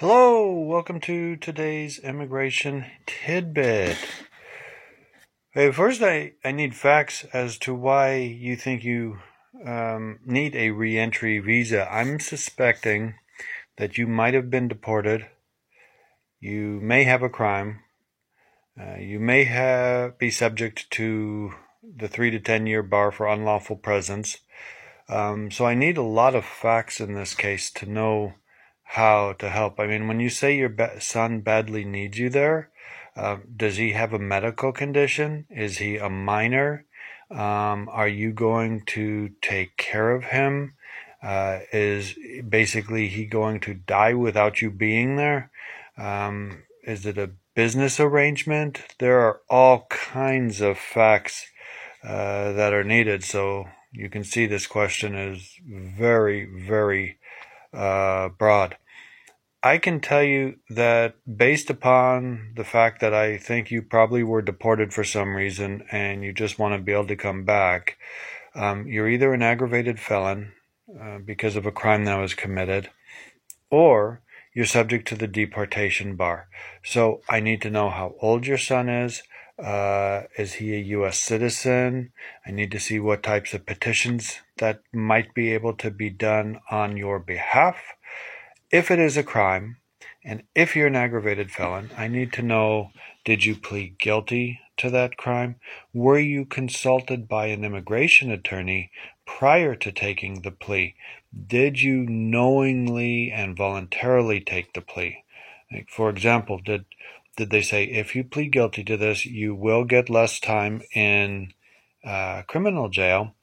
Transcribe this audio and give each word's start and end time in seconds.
Hello, 0.00 0.50
welcome 0.52 0.98
to 1.00 1.36
today's 1.36 1.98
immigration 1.98 2.86
tidbit. 3.04 3.98
Hey, 5.50 5.70
first, 5.72 6.00
I, 6.00 6.32
I 6.42 6.52
need 6.52 6.74
facts 6.74 7.26
as 7.34 7.58
to 7.58 7.74
why 7.74 8.14
you 8.14 8.56
think 8.56 8.82
you 8.82 9.18
um, 9.66 10.20
need 10.24 10.56
a 10.56 10.70
reentry 10.70 11.38
visa. 11.38 11.86
I'm 11.92 12.18
suspecting 12.18 13.16
that 13.76 13.98
you 13.98 14.06
might 14.06 14.32
have 14.32 14.48
been 14.48 14.68
deported, 14.68 15.26
you 16.40 16.80
may 16.82 17.04
have 17.04 17.22
a 17.22 17.28
crime, 17.28 17.80
uh, 18.80 18.96
you 18.96 19.20
may 19.20 19.44
have 19.44 20.18
be 20.18 20.30
subject 20.30 20.90
to 20.92 21.52
the 21.82 22.08
three 22.08 22.30
to 22.30 22.40
ten 22.40 22.66
year 22.66 22.82
bar 22.82 23.12
for 23.12 23.28
unlawful 23.28 23.76
presence. 23.76 24.38
Um, 25.10 25.50
so 25.50 25.66
I 25.66 25.74
need 25.74 25.98
a 25.98 26.02
lot 26.02 26.34
of 26.34 26.46
facts 26.46 27.02
in 27.02 27.12
this 27.12 27.34
case 27.34 27.70
to 27.72 27.84
know 27.84 28.32
how 28.94 29.32
to 29.34 29.48
help. 29.48 29.78
I 29.78 29.86
mean, 29.86 30.08
when 30.08 30.18
you 30.18 30.28
say 30.30 30.56
your 30.56 30.74
son 30.98 31.42
badly 31.42 31.84
needs 31.84 32.18
you 32.18 32.28
there, 32.28 32.70
uh, 33.14 33.36
does 33.56 33.76
he 33.76 33.92
have 33.92 34.12
a 34.12 34.18
medical 34.18 34.72
condition? 34.72 35.46
Is 35.48 35.78
he 35.78 35.96
a 35.96 36.10
minor? 36.10 36.86
Um, 37.30 37.88
are 37.92 38.08
you 38.08 38.32
going 38.32 38.82
to 38.86 39.30
take 39.40 39.76
care 39.76 40.10
of 40.10 40.24
him? 40.24 40.74
Uh, 41.22 41.60
is 41.72 42.16
basically 42.48 43.06
he 43.06 43.26
going 43.26 43.60
to 43.60 43.74
die 43.74 44.14
without 44.14 44.60
you 44.60 44.72
being 44.72 45.14
there? 45.14 45.52
Um, 45.96 46.64
is 46.82 47.06
it 47.06 47.16
a 47.16 47.30
business 47.54 48.00
arrangement? 48.00 48.80
There 48.98 49.20
are 49.20 49.40
all 49.48 49.86
kinds 49.88 50.60
of 50.60 50.78
facts 50.78 51.46
uh, 52.02 52.52
that 52.54 52.72
are 52.72 52.82
needed. 52.82 53.22
So 53.22 53.66
you 53.92 54.08
can 54.08 54.24
see 54.24 54.46
this 54.46 54.66
question 54.66 55.14
is 55.14 55.54
very, 55.64 56.44
very 56.44 57.18
uh, 57.72 58.28
broad. 58.30 58.76
I 59.62 59.76
can 59.76 60.00
tell 60.00 60.22
you 60.22 60.56
that 60.70 61.16
based 61.36 61.68
upon 61.68 62.54
the 62.56 62.64
fact 62.64 63.00
that 63.02 63.12
I 63.12 63.36
think 63.36 63.70
you 63.70 63.82
probably 63.82 64.22
were 64.22 64.40
deported 64.40 64.94
for 64.94 65.04
some 65.04 65.34
reason 65.34 65.84
and 65.92 66.24
you 66.24 66.32
just 66.32 66.58
want 66.58 66.74
to 66.74 66.82
be 66.82 66.92
able 66.92 67.06
to 67.08 67.16
come 67.16 67.44
back, 67.44 67.98
um, 68.54 68.86
you're 68.86 69.08
either 69.08 69.34
an 69.34 69.42
aggravated 69.42 70.00
felon 70.00 70.52
uh, 70.98 71.18
because 71.18 71.56
of 71.56 71.66
a 71.66 71.72
crime 71.72 72.06
that 72.06 72.16
was 72.16 72.32
committed, 72.34 72.90
or 73.70 74.22
you're 74.54 74.64
subject 74.64 75.06
to 75.08 75.14
the 75.14 75.28
deportation 75.28 76.16
bar. 76.16 76.48
So 76.82 77.20
I 77.28 77.40
need 77.40 77.60
to 77.62 77.70
know 77.70 77.90
how 77.90 78.14
old 78.20 78.46
your 78.46 78.58
son 78.58 78.88
is. 78.88 79.22
Uh, 79.62 80.22
is 80.38 80.54
he 80.54 80.74
a 80.74 80.78
U.S. 80.78 81.20
citizen? 81.20 82.12
I 82.46 82.50
need 82.50 82.70
to 82.72 82.80
see 82.80 82.98
what 82.98 83.22
types 83.22 83.52
of 83.52 83.66
petitions 83.66 84.40
that 84.56 84.80
might 84.92 85.34
be 85.34 85.52
able 85.52 85.74
to 85.74 85.90
be 85.90 86.08
done 86.08 86.60
on 86.70 86.96
your 86.96 87.18
behalf. 87.18 87.76
If 88.70 88.90
it 88.90 88.98
is 88.98 89.16
a 89.16 89.22
crime, 89.22 89.76
and 90.24 90.44
if 90.54 90.74
you're 90.74 90.86
an 90.86 90.96
aggravated 90.96 91.50
felon, 91.50 91.90
I 91.96 92.08
need 92.08 92.32
to 92.34 92.42
know 92.42 92.90
did 93.24 93.44
you 93.44 93.54
plead 93.54 93.98
guilty 93.98 94.60
to 94.78 94.88
that 94.90 95.18
crime? 95.18 95.56
Were 95.92 96.18
you 96.18 96.46
consulted 96.46 97.28
by 97.28 97.46
an 97.46 97.64
immigration 97.64 98.30
attorney 98.30 98.90
prior 99.26 99.74
to 99.74 99.92
taking 99.92 100.40
the 100.40 100.50
plea? 100.50 100.94
Did 101.46 101.80
you 101.82 102.06
knowingly 102.08 103.30
and 103.30 103.56
voluntarily 103.56 104.40
take 104.40 104.72
the 104.72 104.80
plea? 104.80 105.24
Like 105.70 105.88
for 105.88 106.08
example, 106.10 106.58
did 106.58 106.86
did 107.36 107.50
they 107.50 107.62
say 107.62 107.84
if 107.84 108.14
you 108.14 108.24
plead 108.24 108.52
guilty 108.52 108.84
to 108.84 108.96
this, 108.96 109.24
you 109.24 109.54
will 109.54 109.84
get 109.84 110.10
less 110.10 110.40
time 110.40 110.82
in 110.94 111.52
uh, 112.04 112.42
criminal 112.42 112.88
jail? 112.88 113.34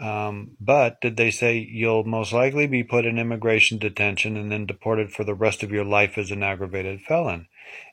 Um, 0.00 0.56
but 0.60 1.00
did 1.00 1.16
they 1.16 1.30
say 1.30 1.58
you'll 1.58 2.04
most 2.04 2.32
likely 2.32 2.66
be 2.66 2.82
put 2.82 3.04
in 3.04 3.18
immigration 3.18 3.78
detention 3.78 4.36
and 4.36 4.50
then 4.50 4.66
deported 4.66 5.12
for 5.12 5.24
the 5.24 5.34
rest 5.34 5.62
of 5.62 5.70
your 5.70 5.84
life 5.84 6.16
as 6.16 6.30
an 6.30 6.42
aggravated 6.42 7.02
felon? 7.02 7.46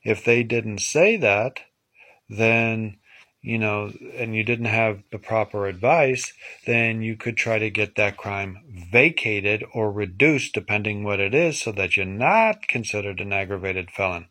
If 0.04 0.24
they 0.24 0.42
didn't 0.42 0.80
say 0.80 1.16
that, 1.16 1.60
then 2.28 2.98
you 3.40 3.58
know, 3.58 3.92
and 4.16 4.34
you 4.34 4.42
didn't 4.42 4.66
have 4.66 5.02
the 5.12 5.18
proper 5.18 5.66
advice, 5.66 6.32
then 6.66 7.02
you 7.02 7.16
could 7.16 7.36
try 7.36 7.58
to 7.58 7.70
get 7.70 7.94
that 7.94 8.16
crime 8.16 8.58
vacated 8.90 9.64
or 9.72 9.92
reduced, 9.92 10.52
depending 10.54 11.04
what 11.04 11.20
it 11.20 11.34
is, 11.34 11.60
so 11.60 11.70
that 11.72 11.96
you're 11.96 12.04
not 12.04 12.66
considered 12.68 13.20
an 13.20 13.32
aggravated 13.32 13.90
felon. 13.90 14.26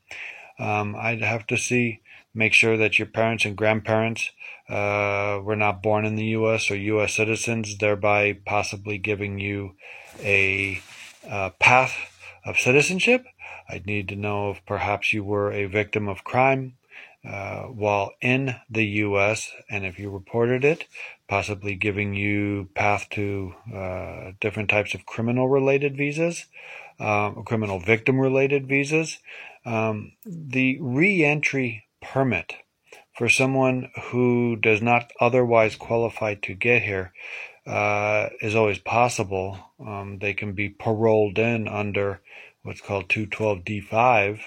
Um, 0.59 0.95
I'd 0.95 1.22
have 1.22 1.45
to 1.47 1.57
see, 1.57 2.01
make 2.34 2.53
sure 2.53 2.78
that 2.78 3.00
your 3.00 3.07
parents 3.07 3.45
and 3.45 3.56
grandparents 3.56 4.31
uh, 4.69 5.40
were 5.44 5.56
not 5.56 5.84
born 5.84 6.06
in 6.06 6.16
the 6.16 6.25
U.S. 6.28 6.69
or 6.69 6.75
U.S. 6.75 7.13
citizens, 7.13 7.78
thereby 7.78 8.34
possibly 8.45 8.97
giving 8.97 9.40
you 9.40 9.75
a 10.22 10.81
uh, 11.29 11.51
path 11.59 11.95
of 12.45 12.57
citizenship. 12.57 13.25
I'd 13.69 13.85
need 13.85 14.07
to 14.09 14.16
know 14.16 14.51
if 14.51 14.66
perhaps 14.66 15.13
you 15.13 15.23
were 15.23 15.51
a 15.51 15.66
victim 15.66 16.07
of 16.07 16.23
crime 16.23 16.78
uh, 17.28 17.63
while 17.63 18.12
in 18.22 18.56
the 18.69 18.85
U.S. 18.85 19.51
and 19.69 19.85
if 19.85 20.00
you 20.00 20.09
reported 20.09 20.63
it, 20.63 20.85
possibly 21.28 21.75
giving 21.75 22.13
you 22.13 22.69
path 22.74 23.07
to 23.12 23.53
uh, 23.74 24.31
different 24.39 24.69
types 24.69 24.94
of 24.94 25.06
criminal 25.06 25.50
related 25.50 25.97
visas, 25.97 26.45
um, 27.00 27.44
criminal 27.44 27.80
victim 27.80 28.19
related 28.19 28.68
visas. 28.68 29.19
Um, 29.66 30.13
the 30.25 30.78
reentry 30.80 31.85
permit 32.02 32.56
for 33.18 33.28
someone 33.28 33.90
who 34.12 34.56
does 34.56 34.81
not 34.81 35.12
otherwise 35.19 35.75
qualify 35.75 36.36
to 36.36 36.53
get 36.53 36.84
here 36.84 37.13
uh, 37.66 38.30
is 38.41 38.56
always 38.56 38.80
possible. 38.80 39.57
Um, 39.80 40.19
they 40.19 40.34
can 40.34 40.53
be 40.53 40.69
paroled 40.69 41.38
in 41.38 41.68
under 41.68 42.22
what's 42.63 42.81
called 42.81 43.09
212D5, 43.09 44.40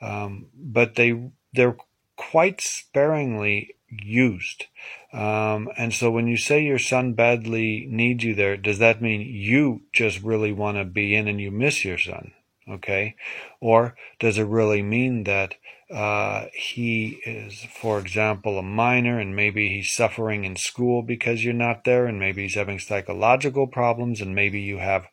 um, 0.00 0.46
but 0.54 0.94
they 0.94 1.30
they're 1.52 1.76
quite 2.16 2.60
sparingly 2.60 3.76
used. 3.90 4.66
Um, 5.12 5.68
and 5.76 5.94
so 5.94 6.10
when 6.10 6.26
you 6.26 6.36
say 6.36 6.62
your 6.62 6.78
son 6.78 7.12
badly 7.14 7.86
needs 7.88 8.24
you 8.24 8.34
there, 8.34 8.56
does 8.56 8.78
that 8.78 9.00
mean 9.00 9.20
you 9.20 9.82
just 9.92 10.22
really 10.22 10.52
want 10.52 10.76
to 10.76 10.84
be 10.84 11.14
in 11.14 11.28
and 11.28 11.40
you 11.40 11.50
miss 11.50 11.84
your 11.84 11.98
son? 11.98 12.32
Okay. 12.68 13.14
Or 13.60 13.94
does 14.18 14.38
it 14.38 14.44
really 14.44 14.82
mean 14.82 15.24
that 15.24 15.54
uh, 15.90 16.46
he 16.54 17.20
is, 17.26 17.66
for 17.70 17.98
example, 17.98 18.58
a 18.58 18.62
minor 18.62 19.20
and 19.20 19.36
maybe 19.36 19.68
he's 19.68 19.92
suffering 19.92 20.44
in 20.44 20.56
school 20.56 21.02
because 21.02 21.44
you're 21.44 21.52
not 21.52 21.84
there 21.84 22.06
and 22.06 22.18
maybe 22.18 22.42
he's 22.42 22.54
having 22.54 22.78
psychological 22.78 23.66
problems 23.66 24.20
and 24.20 24.34
maybe 24.34 24.60
you 24.60 24.78
have, 24.78 25.06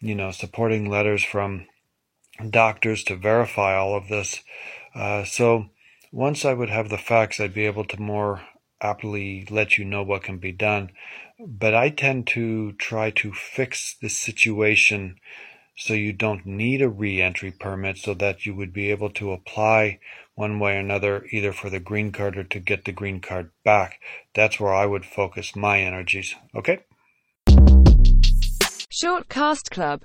you 0.00 0.14
know, 0.14 0.30
supporting 0.30 0.88
letters 0.88 1.24
from 1.24 1.66
doctors 2.48 3.04
to 3.04 3.16
verify 3.16 3.74
all 3.76 3.94
of 3.94 4.08
this. 4.08 4.42
Uh, 4.94 5.24
so 5.24 5.66
once 6.12 6.44
I 6.44 6.52
would 6.52 6.68
have 6.68 6.90
the 6.90 6.98
facts, 6.98 7.40
I'd 7.40 7.54
be 7.54 7.66
able 7.66 7.86
to 7.86 8.00
more 8.00 8.42
aptly 8.80 9.46
let 9.50 9.78
you 9.78 9.84
know 9.84 10.02
what 10.02 10.22
can 10.22 10.36
be 10.36 10.52
done. 10.52 10.90
But 11.40 11.74
I 11.74 11.88
tend 11.88 12.26
to 12.28 12.72
try 12.72 13.10
to 13.10 13.32
fix 13.32 13.96
the 14.00 14.10
situation 14.10 15.16
so 15.74 15.94
you 15.94 16.12
don't 16.12 16.44
need 16.44 16.82
a 16.82 16.88
re-entry 16.88 17.50
permit 17.50 17.96
so 17.96 18.12
that 18.14 18.44
you 18.44 18.54
would 18.54 18.74
be 18.74 18.90
able 18.90 19.08
to 19.10 19.32
apply 19.32 19.98
one 20.34 20.58
way 20.58 20.76
or 20.76 20.80
another 20.80 21.24
either 21.30 21.52
for 21.52 21.70
the 21.70 21.80
green 21.80 22.12
card 22.12 22.36
or 22.36 22.44
to 22.44 22.60
get 22.60 22.84
the 22.84 22.92
green 22.92 23.20
card 23.20 23.50
back. 23.64 23.98
That's 24.34 24.60
where 24.60 24.74
I 24.74 24.84
would 24.84 25.06
focus 25.06 25.56
my 25.56 25.80
energies. 25.80 26.34
Okay? 26.54 26.80
Short 28.90 29.28
Cast 29.30 29.70
Club 29.70 30.00